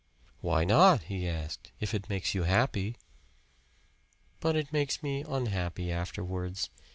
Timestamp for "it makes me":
4.55-5.21